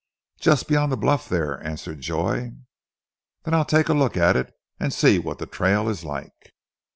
"Just 0.39 0.67
beyond 0.67 0.91
the 0.91 0.97
bluff 0.97 1.29
there," 1.29 1.61
answered 1.63 2.01
Joy. 2.01 2.53
"Then 3.43 3.53
I'll 3.53 3.63
take 3.63 3.87
a 3.87 3.93
look 3.93 4.17
at 4.17 4.35
it, 4.35 4.51
and 4.79 4.91
see 4.91 5.19
what 5.19 5.37
the 5.37 5.45
trail 5.45 5.87
is 5.87 6.03
like." 6.03 6.55